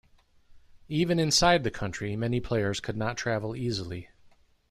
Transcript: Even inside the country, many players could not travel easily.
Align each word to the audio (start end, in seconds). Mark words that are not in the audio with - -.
Even 0.89 1.19
inside 1.19 1.63
the 1.63 1.69
country, 1.69 2.15
many 2.15 2.39
players 2.39 2.79
could 2.79 2.97
not 2.97 3.17
travel 3.17 3.55
easily. 3.55 4.09